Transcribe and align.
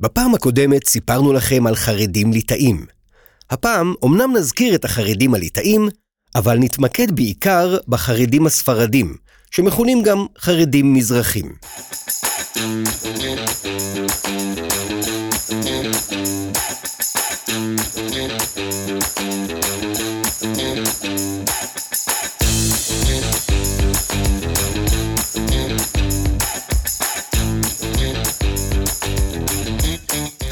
בפעם 0.00 0.34
הקודמת 0.34 0.86
סיפרנו 0.86 1.32
לכם 1.32 1.66
על 1.66 1.76
חרדים 1.76 2.32
ליטאים. 2.32 2.86
הפעם 3.50 3.94
אמנם 4.04 4.36
נזכיר 4.36 4.74
את 4.74 4.84
החרדים 4.84 5.34
הליטאים, 5.34 5.88
אבל 6.34 6.58
נתמקד 6.58 7.16
בעיקר 7.16 7.76
בחרדים 7.88 8.46
הספרדים, 8.46 9.16
שמכונים 9.50 10.02
גם 10.02 10.26
חרדים 10.38 10.94
מזרחים. 10.94 11.52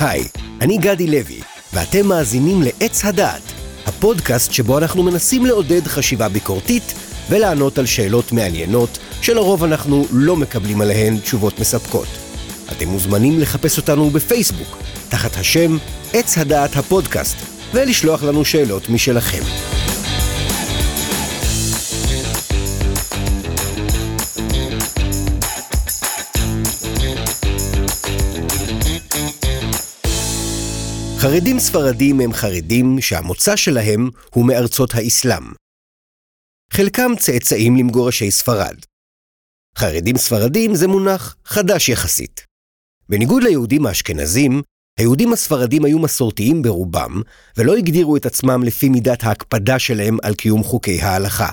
היי, 0.04 0.24
אני 0.60 0.78
גדי 0.78 1.06
לוי, 1.06 1.40
ואתם 1.72 2.06
מאזינים 2.06 2.62
לעץ 2.62 3.04
הדעת, 3.04 3.42
הפודקאסט 3.86 4.52
שבו 4.52 4.78
אנחנו 4.78 5.02
מנסים 5.02 5.46
לעודד 5.46 5.86
חשיבה 5.86 6.28
ביקורתית 6.28 6.94
ולענות 7.30 7.78
על 7.78 7.86
שאלות 7.86 8.32
מעניינות, 8.32 8.98
שלרוב 9.20 9.64
אנחנו 9.64 10.06
לא 10.12 10.36
מקבלים 10.36 10.80
עליהן 10.80 11.18
תשובות 11.18 11.60
מספקות. 11.60 12.08
אתם 12.72 12.88
מוזמנים 12.88 13.40
לחפש 13.40 13.78
אותנו 13.78 14.10
בפייסבוק, 14.10 14.78
תחת 15.08 15.36
השם 15.36 15.76
עץ 16.12 16.38
הדעת 16.38 16.76
הפודקאסט, 16.76 17.36
ולשלוח 17.74 18.22
לנו 18.22 18.44
שאלות 18.44 18.88
משלכם. 18.88 19.42
חרדים 31.22 31.58
ספרדים 31.58 32.20
הם 32.20 32.32
חרדים 32.32 33.00
שהמוצא 33.00 33.56
שלהם 33.56 34.08
הוא 34.34 34.46
מארצות 34.46 34.94
האסלאם. 34.94 35.42
חלקם 36.72 37.12
צאצאים 37.18 37.76
למגורשי 37.76 38.30
ספרד. 38.30 38.76
חרדים 39.78 40.16
ספרדים 40.16 40.74
זה 40.74 40.88
מונח 40.88 41.36
חדש 41.44 41.88
יחסית. 41.88 42.46
בניגוד 43.08 43.42
ליהודים 43.42 43.86
האשכנזים, 43.86 44.62
היהודים 44.98 45.32
הספרדים 45.32 45.84
היו 45.84 45.98
מסורתיים 45.98 46.62
ברובם, 46.62 47.22
ולא 47.56 47.76
הגדירו 47.76 48.16
את 48.16 48.26
עצמם 48.26 48.62
לפי 48.62 48.88
מידת 48.88 49.24
ההקפדה 49.24 49.78
שלהם 49.78 50.16
על 50.22 50.34
קיום 50.34 50.62
חוקי 50.62 51.00
ההלכה. 51.00 51.50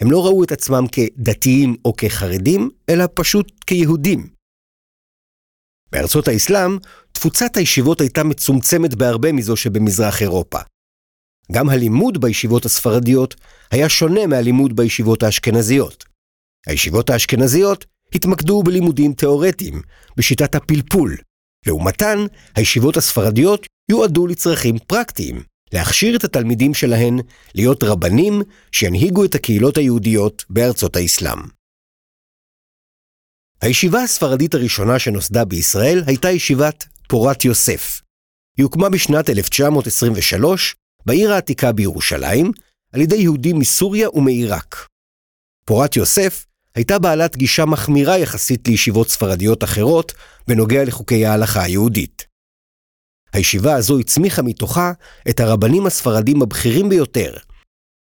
הם 0.00 0.10
לא 0.10 0.26
ראו 0.26 0.44
את 0.44 0.52
עצמם 0.52 0.84
כדתיים 0.92 1.76
או 1.84 1.96
כחרדים, 1.96 2.70
אלא 2.88 3.04
פשוט 3.14 3.52
כיהודים. 3.66 4.37
בארצות 5.92 6.28
האסלאם, 6.28 6.78
תפוצת 7.12 7.56
הישיבות 7.56 8.00
הייתה 8.00 8.24
מצומצמת 8.24 8.94
בהרבה 8.94 9.32
מזו 9.32 9.56
שבמזרח 9.56 10.22
אירופה. 10.22 10.58
גם 11.52 11.68
הלימוד 11.68 12.20
בישיבות 12.20 12.64
הספרדיות 12.64 13.34
היה 13.70 13.88
שונה 13.88 14.26
מהלימוד 14.26 14.76
בישיבות 14.76 15.22
האשכנזיות. 15.22 16.04
הישיבות 16.66 17.10
האשכנזיות 17.10 17.84
התמקדו 18.14 18.62
בלימודים 18.62 19.12
תאורטיים, 19.12 19.82
בשיטת 20.16 20.54
הפלפול. 20.54 21.16
לעומתן, 21.66 22.18
הישיבות 22.54 22.96
הספרדיות 22.96 23.66
יועדו 23.90 24.26
לצרכים 24.26 24.78
פרקטיים, 24.78 25.42
להכשיר 25.72 26.16
את 26.16 26.24
התלמידים 26.24 26.74
שלהן 26.74 27.18
להיות 27.54 27.82
רבנים 27.82 28.42
שינהיגו 28.72 29.24
את 29.24 29.34
הקהילות 29.34 29.76
היהודיות 29.76 30.44
בארצות 30.50 30.96
האסלאם. 30.96 31.57
הישיבה 33.60 34.02
הספרדית 34.02 34.54
הראשונה 34.54 34.98
שנוסדה 34.98 35.44
בישראל 35.44 36.02
הייתה 36.06 36.30
ישיבת 36.30 36.86
פורת 37.08 37.44
יוסף. 37.44 38.00
היא 38.56 38.64
הוקמה 38.64 38.88
בשנת 38.88 39.30
1923 39.30 40.76
בעיר 41.06 41.32
העתיקה 41.32 41.72
בירושלים 41.72 42.52
על 42.92 43.00
ידי 43.00 43.16
יהודים 43.16 43.58
מסוריה 43.58 44.10
ומעיראק. 44.10 44.86
פורת 45.64 45.96
יוסף 45.96 46.46
הייתה 46.74 46.98
בעלת 46.98 47.36
גישה 47.36 47.64
מחמירה 47.64 48.18
יחסית 48.18 48.68
לישיבות 48.68 49.08
ספרדיות 49.08 49.64
אחרות 49.64 50.12
בנוגע 50.48 50.84
לחוקי 50.84 51.26
ההלכה 51.26 51.62
היהודית. 51.62 52.26
הישיבה 53.32 53.74
הזו 53.74 53.98
הצמיחה 53.98 54.42
מתוכה 54.42 54.92
את 55.30 55.40
הרבנים 55.40 55.86
הספרדים 55.86 56.42
הבכירים 56.42 56.88
ביותר. 56.88 57.36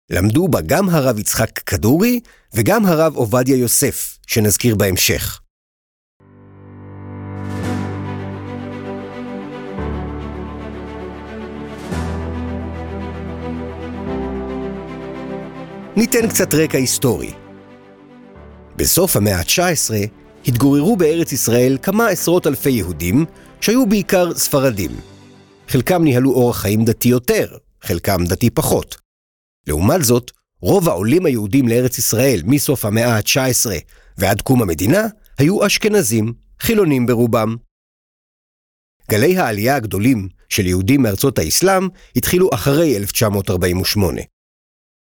למדו 0.09 0.47
בה 0.47 0.61
גם 0.61 0.89
הרב 0.89 1.19
יצחק 1.19 1.59
כדורי 1.59 2.19
וגם 2.53 2.85
הרב 2.85 3.15
עובדיה 3.15 3.57
יוסף, 3.57 4.16
שנזכיר 4.27 4.75
בהמשך. 4.75 5.41
ניתן 15.95 16.29
קצת 16.29 16.53
רקע 16.53 16.77
היסטורי. 16.77 17.33
בסוף 18.75 19.15
המאה 19.15 19.37
ה-19 19.37 19.93
התגוררו 20.47 20.95
בארץ 20.95 21.31
ישראל 21.31 21.77
כמה 21.81 22.07
עשרות 22.07 22.47
אלפי 22.47 22.69
יהודים, 22.69 23.25
שהיו 23.61 23.85
בעיקר 23.85 24.35
ספרדים. 24.35 24.91
חלקם 25.67 26.03
ניהלו 26.03 26.31
אורח 26.31 26.57
חיים 26.61 26.85
דתי 26.85 27.07
יותר, 27.07 27.57
חלקם 27.81 28.25
דתי 28.25 28.49
פחות. 28.49 28.97
לעומת 29.67 30.03
זאת, 30.03 30.31
רוב 30.61 30.89
העולים 30.89 31.25
היהודים 31.25 31.67
לארץ 31.67 31.97
ישראל 31.97 32.41
מסוף 32.45 32.85
המאה 32.85 33.15
ה-19 33.15 33.71
ועד 34.17 34.41
קום 34.41 34.61
המדינה 34.61 35.07
היו 35.37 35.65
אשכנזים, 35.65 36.33
חילונים 36.59 37.05
ברובם. 37.05 37.55
גלי 39.11 39.37
העלייה 39.37 39.75
הגדולים 39.75 40.27
של 40.49 40.65
יהודים 40.65 41.01
מארצות 41.01 41.39
האסלאם 41.39 41.87
התחילו 42.15 42.49
אחרי 42.53 42.97
1948. 42.97 44.21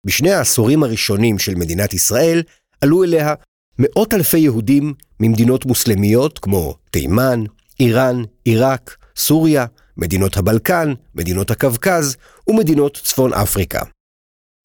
בשני 0.05 0.31
העשורים 0.31 0.83
הראשונים 0.83 1.39
של 1.39 1.55
מדינת 1.55 1.93
ישראל 1.93 2.43
עלו 2.81 3.03
אליה 3.03 3.33
מאות 3.79 4.13
אלפי 4.13 4.37
יהודים 4.37 4.93
ממדינות 5.19 5.65
מוסלמיות 5.65 6.39
כמו 6.39 6.77
תימן, 6.91 7.43
איראן, 7.79 8.21
עיראק, 8.45 8.97
סוריה, 9.15 9.65
מדינות 9.97 10.37
הבלקן, 10.37 10.93
מדינות 11.15 11.51
הקווקז 11.51 12.17
ומדינות 12.47 12.97
צפון 13.03 13.33
אפריקה. 13.33 13.81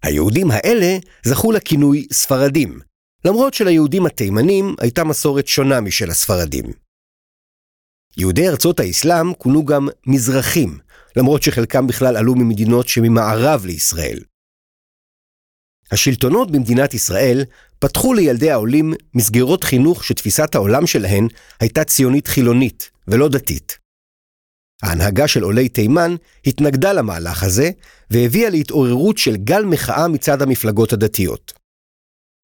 היהודים 0.03 0.51
האלה 0.51 0.99
זכו 1.25 1.53
לכינוי 1.53 2.07
ספרדים, 2.13 2.81
למרות 3.25 3.55
שליהודים 3.55 4.07
התימנים 4.07 4.75
הייתה 4.81 5.05
מסורת 5.05 5.47
שונה 5.47 5.81
משל 5.81 6.11
הספרדים. 6.11 6.65
יהודי 8.17 8.49
ארצות 8.49 8.81
האסלאם 8.81 9.35
כונו 9.35 9.65
גם 9.65 9.89
מזרחים, 10.07 10.79
למרות 11.17 11.43
שחלקם 11.43 11.87
בכלל 11.87 12.17
עלו 12.17 12.35
ממדינות 12.35 12.89
שממערב 12.89 13.65
לישראל. 13.67 14.19
השלטונות 15.93 16.51
במדינת 16.51 16.95
ישראל 16.95 17.45
פתחו 17.79 18.15
לילדי 18.15 18.51
העולים 18.51 18.93
מסגרות 19.15 19.65
חינוך 19.65 20.05
שתפיסת 20.05 20.55
העולם 20.55 20.87
שלהן 20.87 21.29
הייתה 21.61 21.85
ציונית 21.85 22.27
חילונית 22.27 22.91
ולא 23.09 23.29
דתית. 23.29 23.79
ההנהגה 24.83 25.29
של 25.29 25.43
עולי 25.43 25.69
תימן 25.69 26.15
התנגדה 26.47 26.93
למהלך 26.93 27.43
הזה 27.43 27.71
והביאה 28.11 28.51
להתעוררות 28.51 29.19
של 29.19 29.37
גל 29.37 29.65
מחאה 29.65 30.09
מצד 30.09 30.43
המפלגות 30.43 30.93
הדתיות. 30.93 31.60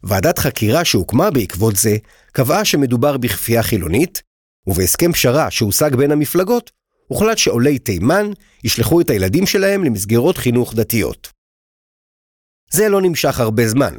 ועדת 0.02 0.38
חקירה 0.38 0.84
שהוקמה 0.84 1.30
בעקבות 1.30 1.76
זה 1.76 1.96
קבעה 2.32 2.64
שמדובר 2.64 3.16
בכפייה 3.16 3.62
חילונית, 3.62 4.22
ובהסכם 4.66 5.12
פשרה 5.12 5.50
שהושג 5.50 5.94
בין 5.96 6.10
המפלגות, 6.10 6.70
הוחלט 7.08 7.38
שעולי 7.38 7.78
תימן 7.78 8.30
ישלחו 8.64 9.00
את 9.00 9.10
הילדים 9.10 9.46
שלהם 9.46 9.84
למסגרות 9.84 10.38
חינוך 10.38 10.74
דתיות. 10.74 11.28
זה 12.70 12.88
לא 12.88 13.00
נמשך 13.02 13.40
הרבה 13.40 13.68
זמן, 13.68 13.94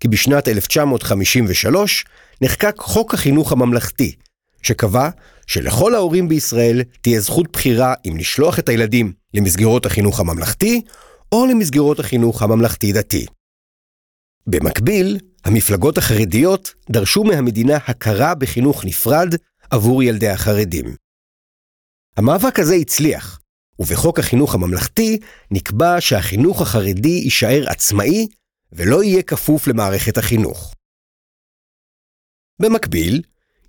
כי 0.00 0.08
בשנת 0.08 0.48
1953 0.48 2.04
נחקק 2.42 2.74
חוק 2.78 3.14
החינוך 3.14 3.52
הממלכתי, 3.52 4.16
שקבע 4.62 5.08
שלכל 5.46 5.94
ההורים 5.94 6.28
בישראל 6.28 6.82
תהיה 7.00 7.20
זכות 7.20 7.52
בחירה 7.52 7.94
אם 8.06 8.16
לשלוח 8.16 8.58
את 8.58 8.68
הילדים 8.68 9.12
למסגרות 9.34 9.86
החינוך 9.86 10.20
הממלכתי 10.20 10.82
או 11.32 11.46
למסגרות 11.46 12.00
החינוך 12.00 12.42
הממלכתי-דתי. 12.42 13.26
במקביל, 14.46 15.18
המפלגות 15.44 15.98
החרדיות 15.98 16.74
דרשו 16.90 17.24
מהמדינה 17.24 17.76
הכרה 17.76 18.34
בחינוך 18.34 18.84
נפרד 18.84 19.34
עבור 19.70 20.02
ילדי 20.02 20.28
החרדים. 20.28 20.96
המאבק 22.16 22.58
הזה 22.58 22.74
הצליח, 22.74 23.40
ובחוק 23.78 24.18
החינוך 24.18 24.54
הממלכתי 24.54 25.18
נקבע 25.50 25.96
שהחינוך 26.00 26.62
החרדי 26.62 27.08
יישאר 27.08 27.64
עצמאי 27.66 28.26
ולא 28.72 29.04
יהיה 29.04 29.22
כפוף 29.22 29.66
למערכת 29.66 30.18
החינוך. 30.18 30.74
במקביל, 32.62 33.22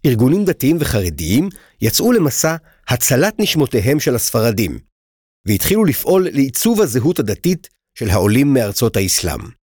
ארגונים 0.05 0.45
דתיים 0.45 0.77
וחרדיים 0.79 1.49
יצאו 1.81 2.11
למסע 2.11 2.55
הצלת 2.87 3.39
נשמותיהם 3.39 3.99
של 3.99 4.15
הספרדים, 4.15 4.79
והתחילו 5.47 5.85
לפעול 5.85 6.27
לעיצוב 6.31 6.81
הזהות 6.81 7.19
הדתית 7.19 7.69
של 7.95 8.09
העולים 8.09 8.53
מארצות 8.53 8.97
האסלאם. 8.97 9.60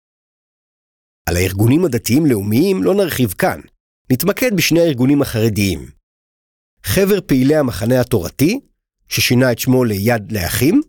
על 1.29 1.37
הארגונים 1.37 1.85
הדתיים-לאומיים 1.85 2.83
לא 2.83 2.95
נרחיב 2.95 3.31
כאן, 3.33 3.61
נתמקד 4.13 4.57
בשני 4.57 4.81
הארגונים 4.81 5.23
החרדיים. 5.23 5.91
חבר 6.83 7.21
פעילי 7.27 7.57
המחנה 7.57 8.01
התורתי 8.01 8.61
ששינה 9.09 9.53
את 9.53 9.59
שמו 9.59 9.85
ליד 9.85 10.33
לאחים, 10.33 10.81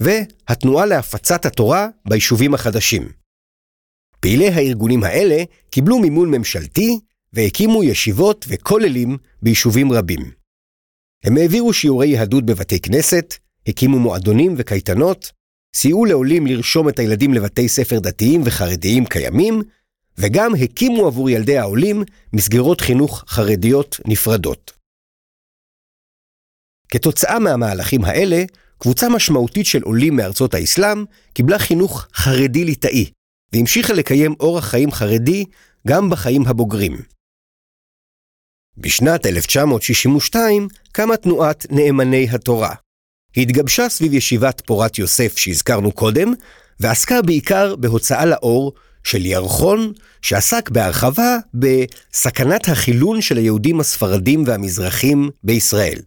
והתנועה 0.00 0.86
להפצת 0.86 1.46
התורה 1.46 1.88
ביישובים 2.08 2.54
החדשים. 2.54 3.08
פעילי 4.20 4.48
הארגונים 4.48 5.04
האלה 5.04 5.44
קיבלו 5.70 5.98
מימון 5.98 6.30
ממשלתי 6.30 7.00
והקימו 7.32 7.84
ישיבות 7.84 8.44
וכוללים 8.48 9.18
ביישובים 9.42 9.92
רבים. 9.92 10.30
הם 11.24 11.36
העבירו 11.36 11.72
שיעורי 11.72 12.08
יהדות 12.08 12.46
בבתי 12.46 12.80
כנסת, 12.80 13.34
הקימו 13.66 13.98
מועדונים 13.98 14.54
וקייטנות, 14.58 15.32
סייעו 15.74 16.04
לעולים 16.04 16.46
לרשום 16.46 16.88
את 16.88 16.98
הילדים 16.98 17.34
לבתי 17.34 17.68
ספר 17.68 17.98
דתיים 17.98 18.42
וחרדיים 18.44 19.06
קיימים, 19.06 19.62
וגם 20.18 20.52
הקימו 20.54 21.06
עבור 21.06 21.30
ילדי 21.30 21.58
העולים 21.58 22.02
מסגרות 22.32 22.80
חינוך 22.80 23.24
חרדיות 23.28 24.00
נפרדות. 24.06 24.72
כתוצאה 26.88 27.38
מהמהלכים 27.38 28.04
האלה, 28.04 28.44
קבוצה 28.78 29.08
משמעותית 29.08 29.66
של 29.66 29.82
עולים 29.82 30.16
מארצות 30.16 30.54
האסלאם 30.54 31.04
קיבלה 31.32 31.58
חינוך 31.58 32.06
חרדי-ליטאי, 32.14 33.10
והמשיכה 33.52 33.92
לקיים 33.92 34.34
אורח 34.40 34.64
חיים 34.64 34.90
חרדי 34.90 35.44
גם 35.86 36.10
בחיים 36.10 36.46
הבוגרים. 36.46 36.96
בשנת 38.76 39.26
1962 39.26 40.68
קמה 40.92 41.16
תנועת 41.16 41.66
נאמני 41.70 42.26
התורה. 42.30 42.74
התגבשה 43.36 43.88
סביב 43.88 44.14
ישיבת 44.14 44.62
פורת 44.66 44.98
יוסף 44.98 45.36
שהזכרנו 45.36 45.92
קודם, 45.92 46.32
ועסקה 46.80 47.22
בעיקר 47.22 47.76
בהוצאה 47.76 48.26
לאור 48.26 48.72
של 49.04 49.26
ירחון, 49.26 49.92
שעסק 50.22 50.70
בהרחבה 50.70 51.36
בסכנת 51.54 52.68
החילון 52.68 53.20
של 53.20 53.36
היהודים 53.36 53.80
הספרדים 53.80 54.44
והמזרחים 54.46 55.30
בישראל. 55.44 56.02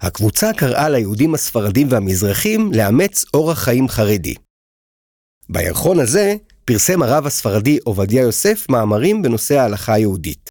הקבוצה 0.00 0.50
קראה 0.56 0.88
ליהודים 0.88 1.34
הספרדים 1.34 1.86
והמזרחים 1.90 2.70
לאמץ 2.74 3.24
אורח 3.34 3.58
חיים 3.58 3.88
חרדי. 3.88 4.34
בירחון 5.48 6.00
הזה 6.00 6.34
פרסם 6.64 7.02
הרב 7.02 7.26
הספרדי 7.26 7.78
עובדיה 7.84 8.22
יוסף 8.22 8.66
מאמרים 8.70 9.22
בנושא 9.22 9.54
ההלכה 9.58 9.94
היהודית. 9.94 10.48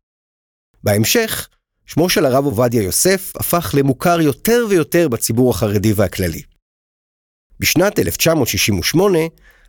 בהמשך, 0.83 1.50
שמו 1.88 2.10
של 2.10 2.25
הרב 2.25 2.45
עובדיה 2.45 2.84
יוסף 2.84 3.34
הפך 3.36 3.75
למוכר 3.78 4.22
יותר 4.22 4.66
ויותר 4.69 5.07
בציבור 5.07 5.51
החרדי 5.51 5.94
והכללי. 5.94 6.42
בשנת 7.60 8.00
1968, 8.00 9.19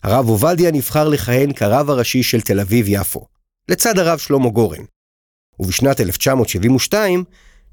הרב 0.03 0.29
עובדיה 0.29 0.71
נבחר 0.71 1.09
לכהן 1.09 1.53
כרב 1.53 1.91
הראשי 1.91 2.23
של 2.23 2.41
תל 2.41 2.61
אביב-יפו, 2.61 3.27
לצד 3.69 3.99
הרב 3.99 4.19
שלמה 4.19 4.49
גורן. 4.49 4.85
ובשנת 5.61 6.01
1972 6.01 7.25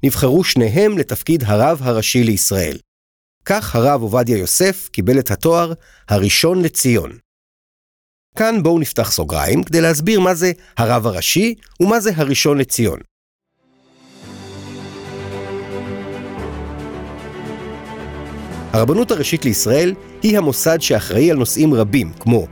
נבחרו 0.02 0.44
שניהם 0.44 0.98
לתפקיד 0.98 1.42
הרב 1.46 1.78
הראשי 1.82 2.24
לישראל. 2.24 2.78
כך 3.44 3.76
הרב 3.76 4.02
עובדיה 4.02 4.38
יוסף 4.38 4.88
קיבל 4.92 5.18
את 5.18 5.30
התואר 5.30 5.72
הראשון 6.08 6.62
לציון. 6.62 7.18
כאן 8.36 8.62
בואו 8.62 8.78
נפתח 8.78 9.10
סוגריים 9.10 9.62
כדי 9.62 9.80
להסביר 9.80 10.20
מה 10.20 10.34
זה 10.34 10.52
הרב 10.76 11.06
הראשי 11.06 11.54
ומה 11.80 12.00
זה 12.00 12.10
הראשון 12.16 12.58
לציון. 12.58 13.00
הרבנות 18.76 19.10
הראשית 19.10 19.44
לישראל 19.44 19.94
היא 20.22 20.38
המוסד 20.38 20.80
שאחראי 20.80 21.30
על 21.30 21.36
נושאים 21.36 21.74
רבים, 21.74 22.12
כמו 22.20 22.46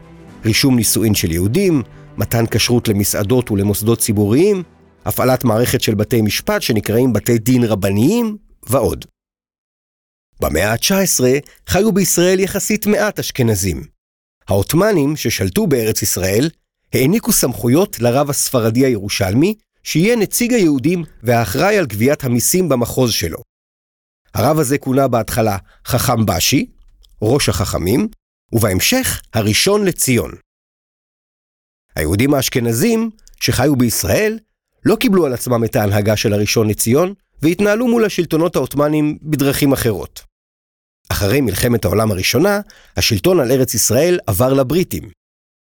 רישום 0.44 0.76
נישואין 0.76 1.14
של 1.14 1.32
יהודים, 1.32 1.82
מתן 2.16 2.44
כשרות 2.50 2.88
למסעדות 2.88 3.50
ולמוסדות 3.50 3.98
ציבוריים, 3.98 4.62
הפעלת 5.04 5.44
מערכת 5.44 5.80
של 5.80 5.94
בתי 5.94 6.22
משפט 6.22 6.62
שנקראים 6.62 7.12
בתי 7.12 7.38
דין 7.38 7.64
רבניים, 7.64 8.36
ועוד. 8.66 9.04
במאה 10.40 10.72
ה-19 10.72 11.24
חיו 11.68 11.92
בישראל 11.92 12.40
יחסית 12.40 12.86
מעט 12.86 13.18
אשכנזים. 13.18 13.84
העות'מאנים 14.48 15.16
ששלטו 15.16 15.66
בארץ 15.66 16.02
ישראל 16.02 16.50
העניקו 16.92 17.32
סמכויות 17.32 18.00
לרב 18.00 18.30
הספרדי 18.30 18.84
הירושלמי, 18.84 19.54
שיהיה 19.82 20.16
נציג 20.16 20.52
היהודים 20.52 21.04
והאחראי 21.22 21.78
על 21.78 21.86
גביית 21.86 22.24
המיסים 22.24 22.68
במחוז 22.68 23.12
שלו. 23.12 23.53
הרב 24.34 24.58
הזה 24.58 24.78
כונה 24.78 25.08
בהתחלה 25.08 25.56
חכם 25.86 26.26
בשי, 26.26 26.66
ראש 27.22 27.48
החכמים, 27.48 28.08
ובהמשך 28.52 29.22
הראשון 29.34 29.84
לציון. 29.84 30.30
היהודים 31.96 32.34
האשכנזים, 32.34 33.10
שחיו 33.40 33.76
בישראל, 33.76 34.38
לא 34.84 34.96
קיבלו 34.96 35.26
על 35.26 35.32
עצמם 35.32 35.64
את 35.64 35.76
ההנהגה 35.76 36.16
של 36.16 36.32
הראשון 36.32 36.68
לציון, 36.68 37.14
והתנהלו 37.42 37.86
מול 37.88 38.04
השלטונות 38.04 38.56
העות'מאנים 38.56 39.18
בדרכים 39.22 39.72
אחרות. 39.72 40.22
אחרי 41.08 41.40
מלחמת 41.40 41.84
העולם 41.84 42.10
הראשונה, 42.10 42.60
השלטון 42.96 43.40
על 43.40 43.52
ארץ 43.52 43.74
ישראל 43.74 44.18
עבר 44.26 44.52
לבריטים. 44.52 45.10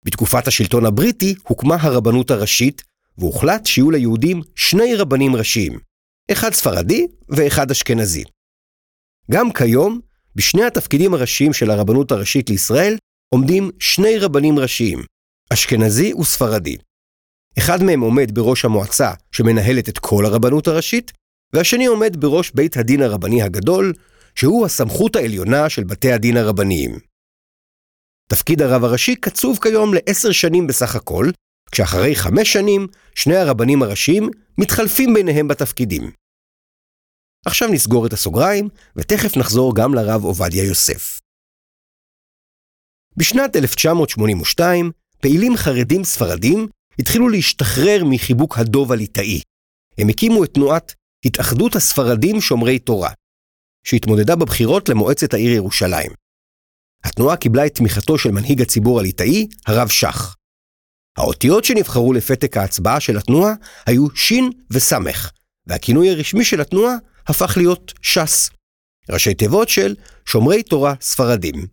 בתקופת 0.04 0.46
השלטון 0.46 0.86
הבריטי 0.86 1.34
הוקמה 1.48 1.76
הרבנות 1.80 2.30
הראשית, 2.30 2.82
והוחלט 3.18 3.66
שיהיו 3.66 3.90
ליהודים 3.90 4.42
שני 4.54 4.94
רבנים 4.94 5.36
ראשיים, 5.36 5.78
אחד 6.32 6.52
ספרדי 6.52 7.06
ואחד 7.28 7.70
אשכנזי. 7.70 8.24
גם 9.30 9.52
כיום, 9.52 10.00
בשני 10.36 10.64
התפקידים 10.64 11.14
הראשיים 11.14 11.52
של 11.52 11.70
הרבנות 11.70 12.12
הראשית 12.12 12.50
לישראל, 12.50 12.96
עומדים 13.34 13.70
שני 13.78 14.18
רבנים 14.18 14.58
ראשיים, 14.58 14.98
אשכנזי 15.52 16.14
וספרדי. 16.14 16.76
אחד 17.58 17.82
מהם 17.82 18.00
עומד 18.00 18.34
בראש 18.34 18.64
המועצה 18.64 19.12
שמנהלת 19.32 19.88
את 19.88 19.98
כל 19.98 20.26
הרבנות 20.26 20.68
הראשית, 20.68 21.12
והשני 21.52 21.86
עומד 21.86 22.16
בראש 22.16 22.50
בית 22.50 22.76
הדין 22.76 23.02
הרבני 23.02 23.42
הגדול, 23.42 23.92
שהוא 24.34 24.66
הסמכות 24.66 25.16
העליונה 25.16 25.68
של 25.68 25.84
בתי 25.84 26.12
הדין 26.12 26.36
הרבניים. 26.36 26.98
תפקיד 28.28 28.62
הרב 28.62 28.84
הראשי 28.84 29.16
קצוב 29.16 29.58
כיום 29.62 29.94
לעשר 29.94 30.32
שנים 30.32 30.66
בסך 30.66 30.96
הכל, 30.96 31.30
כשאחרי 31.72 32.16
חמש 32.16 32.52
שנים, 32.52 32.86
שני 33.14 33.36
הרבנים 33.36 33.82
הראשיים 33.82 34.30
מתחלפים 34.58 35.14
ביניהם 35.14 35.48
בתפקידים. 35.48 36.10
עכשיו 37.46 37.68
נסגור 37.68 38.06
את 38.06 38.12
הסוגריים, 38.12 38.68
ותכף 38.96 39.36
נחזור 39.36 39.76
גם 39.76 39.94
לרב 39.94 40.24
עובדיה 40.24 40.64
יוסף. 40.64 41.20
בשנת 43.16 43.56
1982, 43.56 44.90
פעילים 45.20 45.56
חרדים 45.56 46.04
ספרדים 46.04 46.68
התחילו 46.98 47.28
להשתחרר 47.28 48.04
מחיבוק 48.10 48.58
הדוב 48.58 48.92
הליטאי. 48.92 49.40
הם 49.98 50.08
הקימו 50.08 50.44
את 50.44 50.54
תנועת 50.54 50.94
התאחדות 51.24 51.76
הספרדים 51.76 52.40
שומרי 52.40 52.78
תורה, 52.78 53.10
שהתמודדה 53.86 54.36
בבחירות 54.36 54.88
למועצת 54.88 55.34
העיר 55.34 55.52
ירושלים. 55.52 56.10
התנועה 57.04 57.36
קיבלה 57.36 57.66
את 57.66 57.74
תמיכתו 57.74 58.18
של 58.18 58.30
מנהיג 58.30 58.62
הציבור 58.62 59.00
הליטאי, 59.00 59.46
הרב 59.66 59.88
שך. 59.88 60.34
האותיות 61.18 61.64
שנבחרו 61.64 62.12
לפתק 62.12 62.56
ההצבעה 62.56 63.00
של 63.00 63.16
התנועה 63.16 63.52
היו 63.86 64.06
שין 64.14 64.50
וסמך, 64.70 65.30
והכינוי 65.66 66.10
הרשמי 66.10 66.44
של 66.44 66.60
התנועה 66.60 66.94
הפך 67.28 67.56
להיות 67.56 67.92
ש"ס, 68.02 68.50
ראשי 69.10 69.34
תיבות 69.34 69.68
של 69.68 69.94
שומרי 70.26 70.62
תורה 70.62 70.94
ספרדים. 71.00 71.66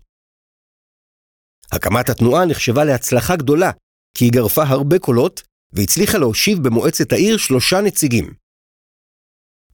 הקמת 1.71 2.09
התנועה 2.09 2.45
נחשבה 2.45 2.83
להצלחה 2.83 3.35
גדולה, 3.35 3.71
כי 4.17 4.25
היא 4.25 4.31
גרפה 4.31 4.63
הרבה 4.63 4.99
קולות, 4.99 5.41
והצליחה 5.73 6.17
להושיב 6.17 6.57
במועצת 6.63 7.11
העיר 7.11 7.37
שלושה 7.37 7.81
נציגים. 7.81 8.33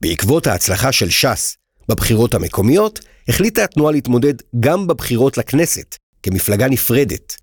בעקבות 0.00 0.46
ההצלחה 0.46 0.92
של 0.92 1.10
ש"ס 1.10 1.56
בבחירות 1.88 2.34
המקומיות, 2.34 3.00
החליטה 3.28 3.64
התנועה 3.64 3.92
להתמודד 3.92 4.34
גם 4.60 4.86
בבחירות 4.86 5.38
לכנסת, 5.38 5.96
כמפלגה 6.22 6.68
נפרדת. 6.68 7.36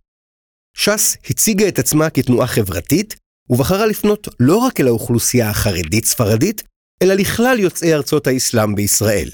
ש"ס 0.77 1.17
הציגה 1.29 1.67
את 1.67 1.79
עצמה 1.79 2.09
כתנועה 2.09 2.47
חברתית, 2.47 3.15
ובחרה 3.49 3.85
לפנות 3.85 4.27
לא 4.39 4.57
רק 4.57 4.79
אל 4.79 4.87
האוכלוסייה 4.87 5.49
החרדית-ספרדית, 5.49 6.63
אלא 7.03 7.13
לכלל 7.13 7.59
יוצאי 7.59 7.93
ארצות 7.93 8.27
האסלאם 8.27 8.75
בישראל. 8.75 9.29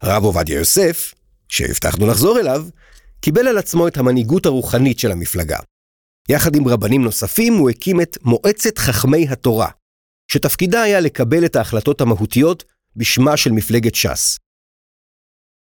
הרב 0.00 0.24
עובדיה 0.24 0.58
יוסף, 0.58 1.14
שהבטחנו 1.48 2.06
לחזור 2.06 2.40
אליו, 2.40 2.66
קיבל 3.20 3.48
על 3.48 3.58
עצמו 3.58 3.88
את 3.88 3.96
המנהיגות 3.96 4.46
הרוחנית 4.46 4.98
של 4.98 5.12
המפלגה. 5.12 5.58
יחד 6.28 6.56
עם 6.56 6.68
רבנים 6.68 7.02
נוספים 7.02 7.54
הוא 7.54 7.70
הקים 7.70 8.00
את 8.00 8.18
מועצת 8.22 8.78
חכמי 8.78 9.28
התורה, 9.28 9.70
שתפקידה 10.32 10.82
היה 10.82 11.00
לקבל 11.00 11.44
את 11.44 11.56
ההחלטות 11.56 12.00
המהותיות 12.00 12.64
בשמה 12.96 13.36
של 13.36 13.50
מפלגת 13.52 13.94
ש"ס. 13.94 14.38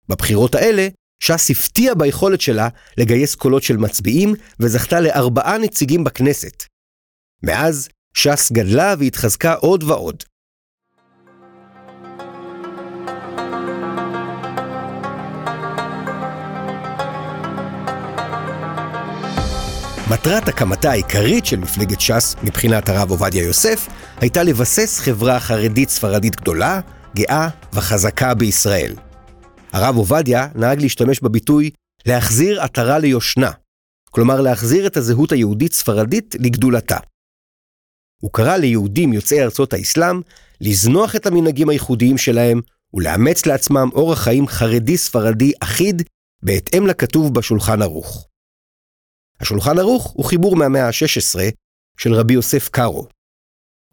בבחירות 0.08 0.54
האלה, 0.54 0.88
ש"ס 1.22 1.50
הפתיעה 1.50 1.94
ביכולת 1.94 2.40
שלה 2.40 2.68
לגייס 2.98 3.34
קולות 3.34 3.62
של 3.62 3.76
מצביעים 3.76 4.34
וזכתה 4.60 5.00
לארבעה 5.00 5.58
נציגים 5.58 6.04
בכנסת. 6.04 6.62
מאז, 7.42 7.88
ש"ס 8.14 8.52
גדלה 8.52 8.94
והתחזקה 8.98 9.54
עוד 9.54 9.82
ועוד. 9.82 10.22
מטרת 20.10 20.48
הקמתה 20.48 20.90
העיקרית 20.90 21.46
של 21.46 21.56
מפלגת 21.56 22.00
ש"ס, 22.00 22.34
מבחינת 22.42 22.88
הרב 22.88 23.10
עובדיה 23.10 23.44
יוסף, 23.44 23.88
הייתה 24.20 24.42
לבסס 24.42 24.98
חברה 24.98 25.40
חרדית 25.40 25.88
ספרדית 25.88 26.36
גדולה, 26.36 26.80
גאה 27.16 27.48
וחזקה 27.72 28.34
בישראל. 28.34 28.94
הרב 29.72 29.96
עובדיה 29.96 30.48
נהג 30.54 30.80
להשתמש 30.80 31.20
בביטוי 31.20 31.70
להחזיר 32.06 32.62
עטרה 32.62 32.98
ליושנה, 32.98 33.50
כלומר 34.10 34.40
להחזיר 34.40 34.86
את 34.86 34.96
הזהות 34.96 35.32
היהודית-ספרדית 35.32 36.36
לגדולתה. 36.38 36.96
הוא 38.22 38.30
קרא 38.32 38.56
ליהודים 38.56 39.12
יוצאי 39.12 39.42
ארצות 39.42 39.72
האסלאם 39.72 40.20
לזנוח 40.60 41.16
את 41.16 41.26
המנהגים 41.26 41.68
הייחודיים 41.68 42.18
שלהם 42.18 42.60
ולאמץ 42.94 43.46
לעצמם 43.46 43.88
אורח 43.92 44.18
חיים 44.18 44.48
חרדי-ספרדי 44.48 45.52
אחיד 45.60 46.02
בהתאם 46.42 46.86
לכתוב 46.86 47.34
בשולחן 47.34 47.82
ערוך. 47.82 48.29
השולחן 49.40 49.78
ערוך 49.78 50.10
הוא 50.10 50.24
חיבור 50.24 50.56
מהמאה 50.56 50.86
ה-16 50.86 51.40
של 51.98 52.14
רבי 52.14 52.34
יוסף 52.34 52.68
קארו. 52.68 53.06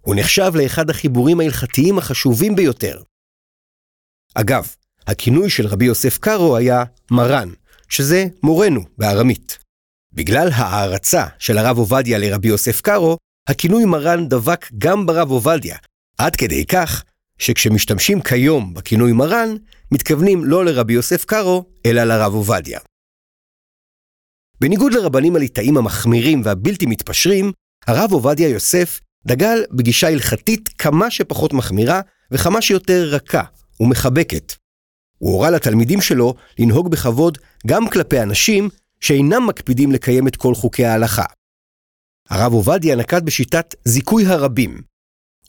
הוא 0.02 0.16
נחשב 0.16 0.52
לאחד 0.56 0.90
החיבורים 0.90 1.40
ההלכתיים 1.40 1.98
החשובים 1.98 2.56
ביותר. 2.56 3.02
אגב, 4.34 4.76
הכינוי 5.08 5.50
של 5.50 5.68
רבי 5.68 5.86
יוסף 5.86 6.18
קארו 6.18 6.56
היה 6.58 6.84
מרן, 7.12 7.50
שזה 7.90 8.26
מורנו 8.44 8.82
בארמית. 8.98 9.58
בגלל 10.14 10.50
הערצה 10.54 11.26
של 11.40 11.58
הרב 11.58 11.78
עובדיה 11.78 12.18
לרבי 12.18 12.48
יוסף 12.48 12.82
קארו, 12.82 13.18
הכינוי 13.48 13.86
מרן 13.86 14.30
דבק 14.30 14.66
גם 14.78 15.06
ברב 15.06 15.30
עובדיה, 15.32 15.78
עד 16.18 16.36
כדי 16.36 16.66
כך 16.66 17.04
שכשמשתמשים 17.38 18.22
כיום 18.22 18.74
בכינוי 18.74 19.12
מרן, 19.12 19.56
מתכוונים 19.92 20.46
לא 20.46 20.66
לרבי 20.66 20.94
יוסף 20.94 21.26
קארו, 21.26 21.64
אלא 21.86 22.04
לרב 22.04 22.34
עובדיה. 22.34 22.80
בניגוד 24.62 24.94
לרבנים 24.94 25.36
הליטאים 25.36 25.78
המחמירים 25.78 26.42
והבלתי 26.46 26.86
מתפשרים, 26.86 27.52
הרב 27.88 28.12
עובדיה 28.12 28.50
יוסף 28.50 29.00
דגל 29.28 29.64
בגישה 29.72 30.08
הלכתית 30.08 30.70
כמה 30.78 31.12
שפחות 31.12 31.54
מחמירה 31.54 32.02
וכמה 32.32 32.62
שיותר 32.62 33.10
רכה 33.12 33.44
ומחבקת. 33.80 34.54
הוא 35.18 35.34
הורה 35.34 35.52
לתלמידים 35.52 36.02
שלו 36.02 36.34
לנהוג 36.60 36.92
בכבוד 36.92 37.38
גם 37.68 37.90
כלפי 37.90 38.22
אנשים 38.22 38.70
שאינם 39.00 39.48
מקפידים 39.48 39.92
לקיים 39.92 40.28
את 40.28 40.36
כל 40.36 40.56
חוקי 40.56 40.86
ההלכה. 40.86 41.26
הרב 42.30 42.54
עובדיה 42.54 42.96
נקט 42.96 43.24
בשיטת 43.24 43.76
זיכוי 43.86 44.26
הרבים. 44.26 44.82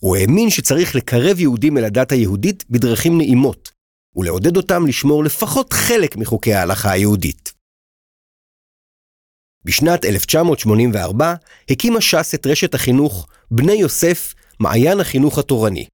הוא 0.00 0.16
האמין 0.16 0.50
שצריך 0.50 0.94
לקרב 0.94 1.40
יהודים 1.40 1.78
אל 1.78 1.84
הדת 1.84 2.12
היהודית 2.12 2.64
בדרכים 2.70 3.18
נעימות, 3.18 3.70
ולעודד 4.16 4.56
אותם 4.56 4.86
לשמור 4.86 5.24
לפחות 5.24 5.72
חלק 5.72 6.16
מחוקי 6.16 6.54
ההלכה 6.54 6.90
היהודית. 6.90 7.47
בשנת 9.64 10.04
1984 10.04 11.34
הקימה 11.70 12.00
ש"ס 12.00 12.34
את 12.34 12.46
רשת 12.46 12.74
החינוך 12.74 13.26
בני 13.50 13.72
יוסף, 13.72 14.34
מעיין 14.60 15.00
החינוך 15.00 15.38
התורני. 15.38 15.86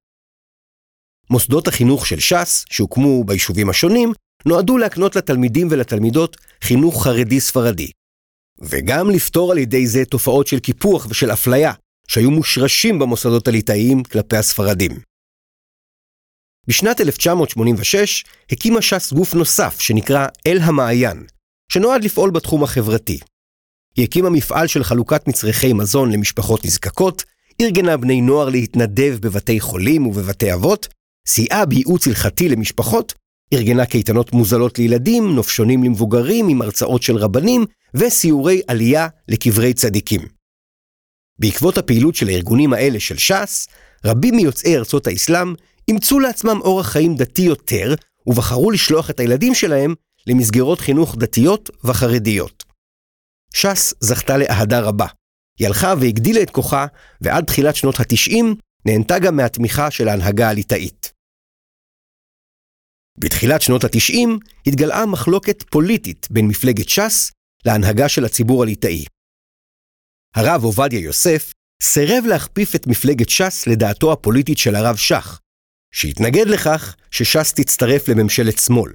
מוסדות 1.29 1.67
החינוך 1.67 2.07
של 2.07 2.19
ש"ס, 2.19 2.65
שהוקמו 2.69 3.23
ביישובים 3.23 3.69
השונים, 3.69 4.13
נועדו 4.45 4.77
להקנות 4.77 5.15
לתלמידים 5.15 5.67
ולתלמידות 5.71 6.37
חינוך 6.63 7.03
חרדי-ספרדי. 7.03 7.91
וגם 8.61 9.09
לפתור 9.09 9.51
על 9.51 9.57
ידי 9.57 9.87
זה 9.87 10.05
תופעות 10.05 10.47
של 10.47 10.59
קיפוח 10.59 11.07
ושל 11.09 11.33
אפליה, 11.33 11.73
שהיו 12.07 12.31
מושרשים 12.31 12.99
במוסדות 12.99 13.47
הליטאיים 13.47 14.03
כלפי 14.03 14.37
הספרדים. 14.37 14.91
בשנת 16.67 17.01
1986 17.01 18.23
הקימה 18.51 18.81
ש"ס 18.81 19.13
גוף 19.13 19.33
נוסף 19.33 19.79
שנקרא 19.79 20.27
אל 20.47 20.57
המעיין, 20.61 21.25
שנועד 21.71 22.03
לפעול 22.03 22.31
בתחום 22.31 22.63
החברתי. 22.63 23.19
היא 23.95 24.05
הקימה 24.05 24.29
מפעל 24.29 24.67
של 24.67 24.83
חלוקת 24.83 25.27
מצרכי 25.27 25.73
מזון 25.73 26.11
למשפחות 26.11 26.65
נזקקות, 26.65 27.23
ארגנה 27.61 27.97
בני 27.97 28.21
נוער 28.21 28.49
להתנדב 28.49 29.17
בבתי 29.21 29.59
חולים 29.59 30.07
ובבתי 30.07 30.53
אבות, 30.53 30.87
סייעה 31.27 31.65
בייעוץ 31.65 32.07
הלכתי 32.07 32.49
למשפחות, 32.49 33.13
ארגנה 33.53 33.85
קייטנות 33.85 34.33
מוזלות 34.33 34.79
לילדים, 34.79 35.35
נופשונים 35.35 35.83
למבוגרים 35.83 36.49
עם 36.49 36.61
הרצאות 36.61 37.03
של 37.03 37.15
רבנים, 37.15 37.65
וסיורי 37.93 38.61
עלייה 38.67 39.07
לקברי 39.27 39.73
צדיקים. 39.73 40.21
בעקבות 41.39 41.77
הפעילות 41.77 42.15
של 42.15 42.27
הארגונים 42.27 42.73
האלה 42.73 42.99
של 42.99 43.17
ש"ס, 43.17 43.67
רבים 44.05 44.35
מיוצאי 44.35 44.77
ארצות 44.77 45.07
האסלאם 45.07 45.53
אימצו 45.87 46.19
לעצמם 46.19 46.59
אורח 46.61 46.87
חיים 46.87 47.15
דתי 47.15 47.41
יותר, 47.41 47.95
ובחרו 48.27 48.71
לשלוח 48.71 49.09
את 49.09 49.19
הילדים 49.19 49.53
שלהם 49.53 49.93
למסגרות 50.27 50.79
חינוך 50.79 51.15
דתיות 51.15 51.69
וחרדיות. 51.83 52.64
ש"ס 53.55 53.93
זכתה 53.99 54.37
לאהדה 54.37 54.79
רבה. 54.79 55.07
היא 55.59 55.67
הלכה 55.67 55.93
והגדילה 56.01 56.41
את 56.41 56.49
כוחה, 56.49 56.85
ועד 57.21 57.45
תחילת 57.45 57.75
שנות 57.75 57.99
ה-90 57.99 58.45
נהנתה 58.85 59.19
גם 59.19 59.35
מהתמיכה 59.35 59.91
של 59.91 60.07
ההנהגה 60.07 60.49
הליטאית. 60.49 61.11
בתחילת 63.17 63.61
שנות 63.61 63.83
ה-90 63.83 64.29
התגלעה 64.67 65.05
מחלוקת 65.05 65.63
פוליטית 65.63 66.27
בין 66.31 66.47
מפלגת 66.47 66.89
ש"ס 66.89 67.31
להנהגה 67.65 68.09
של 68.09 68.25
הציבור 68.25 68.63
הליטאי. 68.63 69.05
הרב 70.35 70.63
עובדיה 70.63 70.99
יוסף 70.99 71.51
סירב 71.81 72.25
להכפיף 72.29 72.75
את 72.75 72.87
מפלגת 72.87 73.29
ש"ס 73.29 73.67
לדעתו 73.67 74.13
הפוליטית 74.13 74.57
של 74.57 74.75
הרב 74.75 74.95
שך, 74.95 75.39
שהתנגד 75.93 76.47
לכך 76.47 76.95
שש"ס 77.11 77.53
תצטרף 77.53 78.09
לממשלת 78.09 78.57
שמאל. 78.57 78.91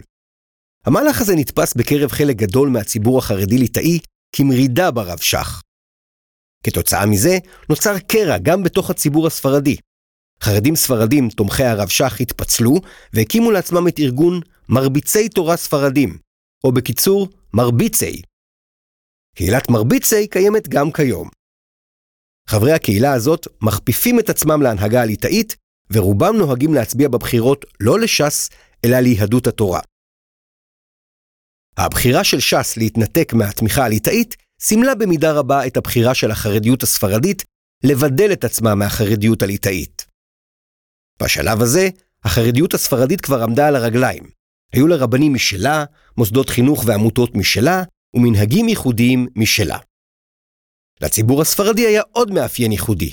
המהלך 0.86 1.20
הזה 1.20 1.34
נתפס 1.36 1.74
בקרב 1.74 2.10
חלק 2.10 2.36
גדול 2.36 2.68
מהציבור 2.68 3.18
החרדי-ליטאי 3.18 3.98
כמרידה 4.32 4.90
ברב 4.90 5.18
שך. 5.18 5.62
כתוצאה 6.64 7.06
מזה 7.06 7.38
נוצר 7.68 7.98
קרע 7.98 8.38
גם 8.38 8.62
בתוך 8.62 8.90
הציבור 8.90 9.26
הספרדי. 9.26 9.76
חרדים 10.42 10.76
ספרדים 10.76 11.28
תומכי 11.28 11.64
הרב 11.64 11.88
שך 11.88 12.20
התפצלו 12.20 12.74
והקימו 13.12 13.50
לעצמם 13.50 13.88
את 13.88 13.98
ארגון 13.98 14.40
מרביצי 14.68 15.28
תורה 15.28 15.56
ספרדים, 15.56 16.18
או 16.64 16.72
בקיצור, 16.72 17.28
מרביצי. 17.54 18.22
קהילת 19.36 19.70
מרביצי 19.70 20.28
קיימת 20.28 20.68
גם 20.68 20.92
כיום. 20.92 21.28
חברי 22.48 22.72
הקהילה 22.72 23.12
הזאת 23.12 23.46
מכפיפים 23.62 24.18
את 24.18 24.28
עצמם 24.28 24.62
להנהגה 24.62 25.02
הליטאית, 25.02 25.56
ורובם 25.90 26.36
נוהגים 26.36 26.74
להצביע 26.74 27.08
בבחירות 27.08 27.64
לא 27.80 28.00
לש"ס, 28.00 28.48
אלא 28.84 29.00
ליהדות 29.00 29.46
התורה. 29.46 29.80
הבחירה 31.76 32.24
של 32.24 32.40
ש"ס 32.40 32.76
להתנתק 32.76 33.32
מהתמיכה 33.32 33.84
הליטאית 33.84 34.36
סימלה 34.60 34.94
במידה 34.94 35.32
רבה 35.32 35.66
את 35.66 35.76
הבחירה 35.76 36.14
של 36.14 36.30
החרדיות 36.30 36.82
הספרדית 36.82 37.44
לבדל 37.84 38.32
את 38.32 38.44
עצמה 38.44 38.74
מהחרדיות 38.74 39.42
הליטאית. 39.42 40.06
בשלב 41.22 41.62
הזה, 41.62 41.88
החרדיות 42.24 42.74
הספרדית 42.74 43.20
כבר 43.20 43.42
עמדה 43.42 43.68
על 43.68 43.76
הרגליים. 43.76 44.30
היו 44.72 44.86
לה 44.86 44.96
רבנים 44.96 45.34
משלה, 45.34 45.84
מוסדות 46.16 46.48
חינוך 46.48 46.84
ועמותות 46.86 47.34
משלה, 47.34 47.82
ומנהגים 48.14 48.68
ייחודיים 48.68 49.28
משלה. 49.36 49.78
לציבור 51.00 51.42
הספרדי 51.42 51.86
היה 51.86 52.02
עוד 52.12 52.30
מאפיין 52.30 52.72
ייחודי. 52.72 53.10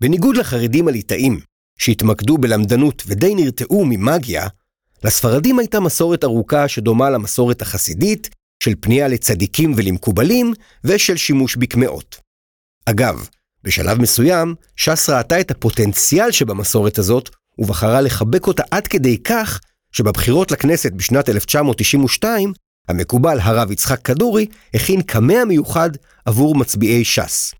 בניגוד 0.00 0.36
לחרדים 0.36 0.88
הליטאים, 0.88 1.40
שהתמקדו 1.78 2.38
בלמדנות 2.38 3.02
ודי 3.06 3.34
נרתעו 3.34 3.84
ממאגיה, 3.84 4.48
לספרדים 5.04 5.58
הייתה 5.58 5.80
מסורת 5.80 6.24
ארוכה 6.24 6.68
שדומה 6.68 7.10
למסורת 7.10 7.62
החסידית, 7.62 8.28
של 8.62 8.74
פנייה 8.80 9.08
לצדיקים 9.08 9.72
ולמקובלים, 9.76 10.54
ושל 10.84 11.16
שימוש 11.16 11.56
בקמעות. 11.56 12.16
אגב, 12.86 13.28
בשלב 13.64 14.00
מסוים, 14.00 14.54
ש"ס 14.76 15.10
ראתה 15.10 15.40
את 15.40 15.50
הפוטנציאל 15.50 16.30
שבמסורת 16.30 16.98
הזאת, 16.98 17.30
ובחרה 17.58 18.00
לחבק 18.00 18.46
אותה 18.46 18.62
עד 18.70 18.86
כדי 18.86 19.18
כך, 19.22 19.60
שבבחירות 19.92 20.50
לכנסת 20.50 20.92
בשנת 20.92 21.28
1992, 21.28 22.52
המקובל 22.88 23.38
הרב 23.40 23.70
יצחק 23.70 24.02
כדורי 24.02 24.46
הכין 24.74 25.02
קמע 25.02 25.44
מיוחד 25.44 25.90
עבור 26.24 26.54
מצביעי 26.54 27.04
ש"ס. 27.04 27.54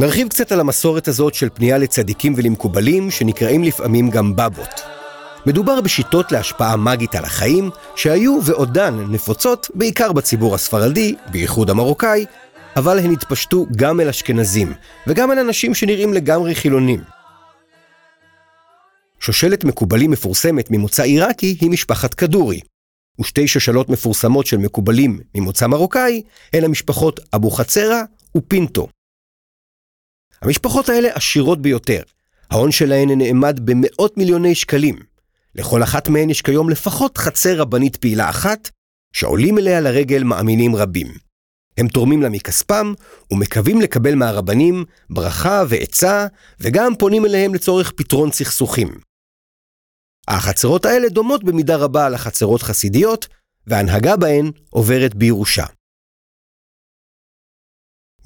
נרחיב 0.00 0.28
קצת 0.28 0.52
על 0.52 0.60
המסורת 0.60 1.08
הזאת 1.08 1.34
של 1.34 1.48
פנייה 1.54 1.78
לצדיקים 1.78 2.34
ולמקובלים, 2.36 3.10
שנקראים 3.10 3.64
לפעמים 3.64 4.10
גם 4.10 4.36
בבות. 4.36 4.80
מדובר 5.46 5.80
בשיטות 5.80 6.32
להשפעה 6.32 6.76
מגית 6.76 7.14
על 7.14 7.24
החיים, 7.24 7.70
שהיו 7.96 8.38
ועודן 8.44 8.94
נפוצות 9.10 9.70
בעיקר 9.74 10.12
בציבור 10.12 10.54
הספרדי, 10.54 11.14
בייחוד 11.30 11.70
המרוקאי, 11.70 12.26
אבל 12.76 12.98
הן 12.98 13.12
התפשטו 13.12 13.66
גם 13.76 14.00
אל 14.00 14.08
אשכנזים, 14.08 14.72
וגם 15.06 15.32
אל 15.32 15.38
אנשים 15.38 15.74
שנראים 15.74 16.14
לגמרי 16.14 16.54
חילונים. 16.54 17.00
שושלת 19.20 19.64
מקובלים 19.64 20.10
מפורסמת 20.10 20.70
ממוצא 20.70 21.02
עיראקי 21.02 21.56
היא 21.60 21.70
משפחת 21.70 22.14
כדורי, 22.14 22.60
ושתי 23.20 23.48
שושלות 23.48 23.88
מפורסמות 23.88 24.46
של 24.46 24.56
מקובלים 24.56 25.20
ממוצא 25.34 25.66
מרוקאי 25.66 26.22
הן 26.52 26.64
המשפחות 26.64 27.20
אבו 27.34 27.50
חצרה 27.50 28.02
ופינטו. 28.36 28.88
המשפחות 30.42 30.88
האלה 30.88 31.08
עשירות 31.14 31.62
ביותר. 31.62 32.02
ההון 32.50 32.72
שלהן 32.72 33.10
נאמד 33.10 33.60
במאות 33.64 34.16
מיליוני 34.16 34.54
שקלים. 34.54 34.98
לכל 35.54 35.82
אחת 35.82 36.08
מהן 36.08 36.30
יש 36.30 36.42
כיום 36.42 36.70
לפחות 36.70 37.18
חצר 37.18 37.60
רבנית 37.60 37.96
פעילה 37.96 38.30
אחת, 38.30 38.70
שעולים 39.12 39.58
אליה 39.58 39.80
לרגל 39.80 40.22
מאמינים 40.22 40.76
רבים. 40.76 41.06
הם 41.78 41.88
תורמים 41.88 42.22
לה 42.22 42.28
מכספם, 42.28 42.92
ומקווים 43.30 43.80
לקבל 43.80 44.14
מהרבנים 44.14 44.84
ברכה 45.10 45.62
ועצה, 45.68 46.26
וגם 46.60 46.96
פונים 46.98 47.26
אליהם 47.26 47.54
לצורך 47.54 47.92
פתרון 47.96 48.32
סכסוכים. 48.32 48.88
החצרות 50.28 50.86
האלה 50.86 51.08
דומות 51.08 51.44
במידה 51.44 51.76
רבה 51.76 52.08
לחצרות 52.08 52.62
חסידיות, 52.62 53.28
וההנהגה 53.66 54.16
בהן 54.16 54.50
עוברת 54.70 55.14
בירושה. 55.14 55.64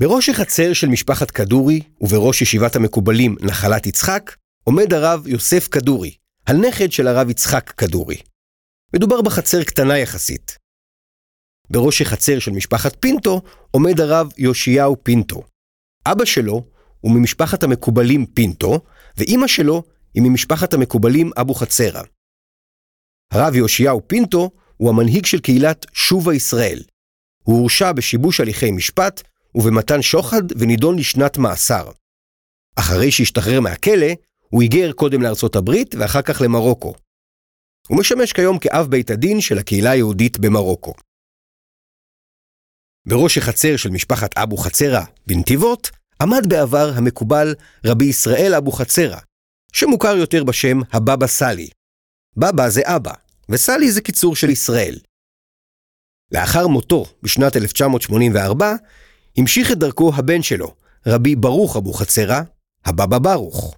בראש 0.02 0.28
החצר 0.28 0.72
של 0.72 0.88
משפחת 0.88 1.30
כדורי, 1.30 1.80
ובראש 2.00 2.42
ישיבת 2.42 2.76
המקובלים 2.76 3.36
נחלת 3.40 3.86
יצחק, 3.86 4.36
עומד 4.64 4.92
הרב 4.92 5.26
יוסף 5.26 5.68
כדורי, 5.68 6.14
הנכד 6.46 6.92
של 6.92 7.06
הרב 7.06 7.30
יצחק 7.30 7.70
כדורי. 7.70 8.16
מדובר 8.96 9.22
בחצר 9.22 9.64
קטנה 9.64 9.98
יחסית. 9.98 10.58
בראש 11.70 12.02
החצר 12.02 12.38
של 12.38 12.50
משפחת 12.50 12.96
פינטו 13.00 13.42
עומד 13.70 14.00
הרב 14.00 14.28
יאשיהו 14.38 14.96
פינטו. 15.02 15.42
אבא 16.06 16.24
שלו 16.24 16.64
הוא 17.00 17.12
ממשפחת 17.12 17.62
המקובלים 17.62 18.26
פינטו, 18.26 18.80
ואימא 19.16 19.46
שלו 19.46 19.82
היא 20.14 20.22
ממשפחת 20.22 20.74
המקובלים 20.74 21.30
אבו 21.40 21.54
חצרה. 21.54 22.02
הרב 23.32 23.54
יאשיהו 23.56 24.08
פינטו 24.08 24.50
הוא 24.76 24.90
המנהיג 24.90 25.26
של 25.26 25.40
קהילת 25.40 25.86
שובה 25.92 26.34
ישראל. 26.34 26.82
הוא 27.42 27.58
הורשע 27.58 27.92
בשיבוש 27.92 28.40
הליכי 28.40 28.70
משפט 28.70 29.31
ובמתן 29.54 30.02
שוחד 30.02 30.42
ונידון 30.58 30.98
לשנת 30.98 31.38
מאסר. 31.38 31.90
אחרי 32.76 33.10
שהשתחרר 33.10 33.60
מהכלא, 33.60 34.12
הוא 34.48 34.62
היגר 34.62 34.92
קודם 34.92 35.22
לארצות 35.22 35.56
הברית 35.56 35.94
ואחר 35.94 36.22
כך 36.22 36.40
למרוקו. 36.40 36.94
הוא 37.88 37.98
משמש 37.98 38.32
כיום 38.32 38.58
כאב 38.58 38.86
בית 38.86 39.10
הדין 39.10 39.40
של 39.40 39.58
הקהילה 39.58 39.90
היהודית 39.90 40.38
במרוקו. 40.38 40.94
בראש 43.08 43.38
החצר 43.38 43.76
של 43.76 43.90
משפחת 43.90 44.38
אבו 44.38 44.56
חצרה 44.56 45.04
בנתיבות, 45.26 45.90
עמד 46.22 46.46
בעבר 46.48 46.90
המקובל 46.94 47.54
רבי 47.86 48.04
ישראל 48.04 48.54
אבו 48.54 48.72
חצרה, 48.72 49.18
שמוכר 49.72 50.16
יותר 50.16 50.44
בשם 50.44 50.78
הבבא 50.92 51.26
סאלי. 51.26 51.68
בבא 52.36 52.68
זה 52.68 52.80
אבא, 52.84 53.12
וסאלי 53.48 53.92
זה 53.92 54.00
קיצור 54.00 54.36
של 54.36 54.50
ישראל. 54.50 54.98
לאחר 56.32 56.66
מותו, 56.66 57.04
בשנת 57.22 57.56
1984, 57.56 58.74
המשיך 59.36 59.72
את 59.72 59.78
דרכו 59.78 60.12
הבן 60.16 60.42
שלו, 60.42 60.74
רבי 61.06 61.36
ברוך 61.36 61.76
אבו 61.76 61.92
חצרה, 61.92 62.42
הבבא 62.84 63.18
ברוך. 63.18 63.76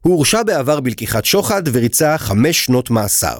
הוא 0.00 0.14
הורשע 0.14 0.42
בעבר 0.42 0.80
בלקיחת 0.80 1.24
שוחד 1.24 1.62
וריצה 1.72 2.18
חמש 2.18 2.64
שנות 2.64 2.90
מאסר. 2.90 3.38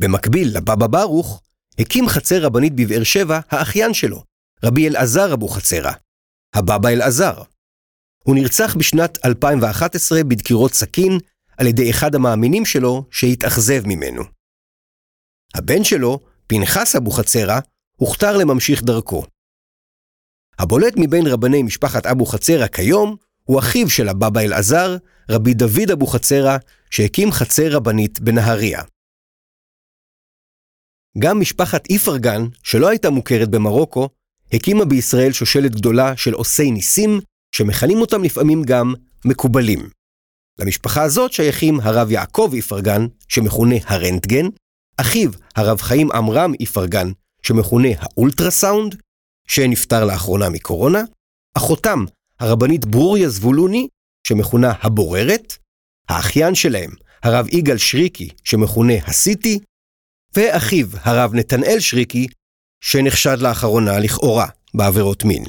במקביל 0.00 0.56
לבבא 0.56 0.86
ברוך, 0.86 1.42
הקים 1.78 2.08
חצר 2.08 2.42
רבנית 2.42 2.72
בבאר 2.76 3.04
שבע 3.04 3.40
האחיין 3.50 3.94
שלו, 3.94 4.24
רבי 4.64 4.88
אלעזר 4.88 5.34
אבו 5.34 5.48
חצרה, 5.48 5.92
הבבא 6.54 6.88
אלעזר. 6.88 7.42
הוא 8.24 8.34
נרצח 8.34 8.76
בשנת 8.78 9.18
2011 9.24 10.24
בדקירות 10.28 10.74
סכין 10.74 11.18
על 11.58 11.66
ידי 11.66 11.90
אחד 11.90 12.14
המאמינים 12.14 12.64
שלו 12.64 13.04
שהתאכזב 13.10 13.86
ממנו. 13.86 14.22
הבן 15.54 15.84
שלו, 15.84 16.20
פנחס 16.46 16.96
אבוחצירא, 16.96 17.58
הוכתר 17.96 18.36
לממשיך 18.36 18.82
דרכו. 18.82 19.24
הבולט 20.58 20.94
מבין 20.96 21.26
רבני 21.26 21.62
משפחת 21.62 22.06
אבוחצירא 22.06 22.66
כיום 22.66 23.16
הוא 23.44 23.58
אחיו 23.58 23.90
של 23.90 24.08
הבבא 24.08 24.40
אלעזר, 24.40 24.96
רבי 25.30 25.54
דוד 25.54 25.90
אבוחצירא, 25.92 26.56
שהקים 26.90 27.32
חצר 27.32 27.70
רבנית 27.70 28.20
בנהריה. 28.20 28.82
גם 31.18 31.40
משפחת 31.40 31.90
איפרגן, 31.90 32.42
שלא 32.62 32.88
הייתה 32.88 33.10
מוכרת 33.10 33.48
במרוקו, 33.48 34.08
הקימה 34.52 34.84
בישראל 34.84 35.32
שושלת 35.32 35.74
גדולה 35.74 36.16
של 36.16 36.32
עושי 36.32 36.70
ניסים, 36.70 37.20
שמכנים 37.54 37.98
אותם 37.98 38.24
לפעמים 38.24 38.62
גם 38.62 38.94
מקובלים. 39.24 39.88
למשפחה 40.58 41.02
הזאת 41.02 41.32
שייכים 41.32 41.80
הרב 41.80 42.10
יעקב 42.10 42.50
איפרגן, 42.54 43.06
שמכונה 43.28 43.74
הרנטגן, 43.84 44.46
אחיו 44.96 45.30
הרב 45.56 45.80
חיים 45.80 46.12
עמרם 46.12 46.52
איפרגן, 46.60 47.10
שמכונה 47.42 47.88
האולטרסאונד, 47.98 48.96
שנפטר 49.48 50.04
לאחרונה 50.04 50.48
מקורונה, 50.48 51.02
אחותם 51.56 52.04
הרבנית 52.40 52.84
ברוריה 52.84 53.28
זבולוני, 53.28 53.88
שמכונה 54.26 54.72
הבוררת, 54.82 55.56
האחיין 56.08 56.54
שלהם, 56.54 56.90
הרב 57.22 57.46
יגאל 57.52 57.78
שריקי, 57.78 58.28
שמכונה 58.44 58.94
הסיטי, 59.06 59.58
ואחיו, 60.36 60.86
הרב 60.92 61.34
נתנאל 61.34 61.80
שריקי, 61.80 62.26
שנחשד 62.80 63.36
לאחרונה 63.40 63.98
לכאורה 63.98 64.46
בעבירות 64.74 65.24
מין. 65.24 65.44